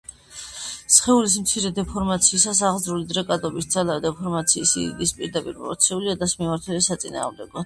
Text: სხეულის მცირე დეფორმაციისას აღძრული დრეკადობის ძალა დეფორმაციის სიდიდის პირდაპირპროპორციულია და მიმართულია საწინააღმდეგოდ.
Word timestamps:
სხეულის 0.93 1.35
მცირე 1.41 1.69
დეფორმაციისას 1.79 2.61
აღძრული 2.69 3.05
დრეკადობის 3.11 3.69
ძალა 3.75 3.99
დეფორმაციის 4.07 4.73
სიდიდის 4.73 5.15
პირდაპირპროპორციულია 5.21 6.19
და 6.25 6.31
მიმართულია 6.35 6.89
საწინააღმდეგოდ. 6.89 7.59